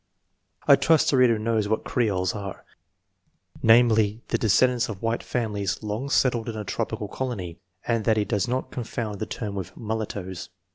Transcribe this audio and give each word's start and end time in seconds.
(I 0.67 0.77
trust 0.77 1.11
the 1.11 1.17
reader 1.17 1.37
knows 1.37 1.67
what'' 1.67 1.83
Creoles" 1.85 2.33
are— 2.33 2.65
namely, 3.71 4.23
the 4.29 4.37
descendants 4.39 4.89
of 4.89 5.03
white 5.03 5.21
families 5.21 5.83
long 5.83 6.09
settled 6.09 6.49
in 6.49 6.57
a 6.57 6.63
tropical 6.65 7.07
colony; 7.07 7.59
and 7.87 8.03
that 8.05 8.17
he 8.17 8.25
does 8.25 8.47
not 8.47 8.71
confound 8.71 9.19
the 9.19 9.27
term 9.27 9.53
with 9.53 9.77
"mulattoes.") 9.77 10.49